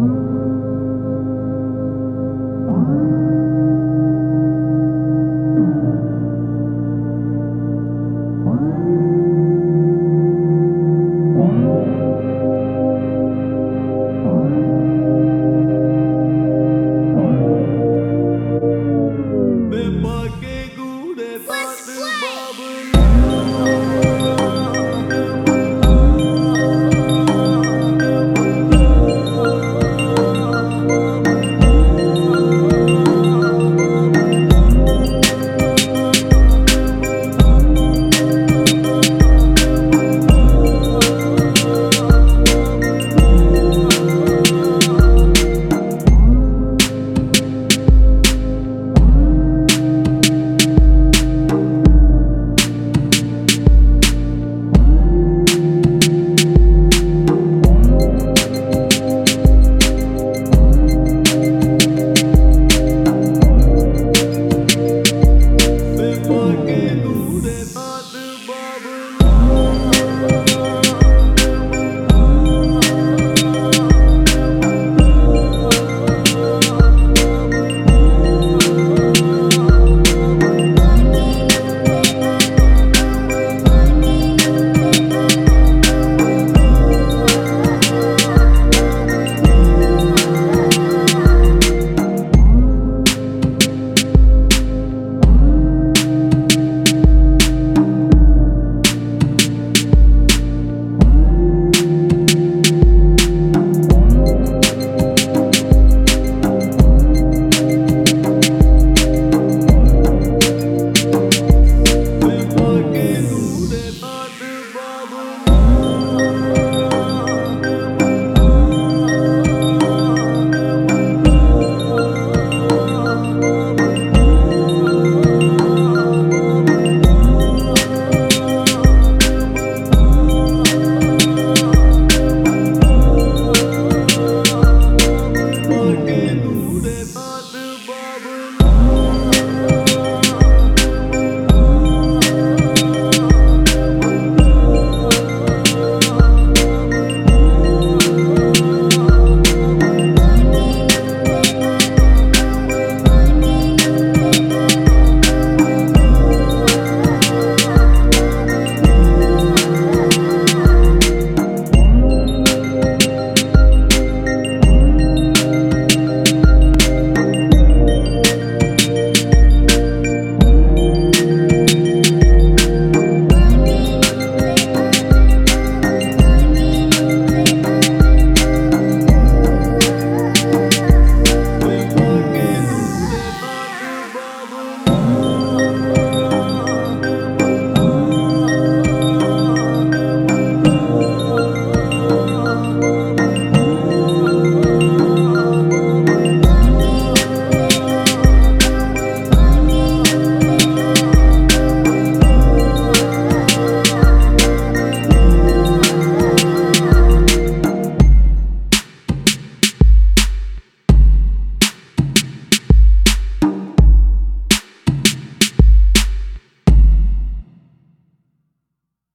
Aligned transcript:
Música 0.00 0.79